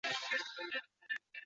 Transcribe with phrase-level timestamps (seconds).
[0.03, 0.81] 隆格雷。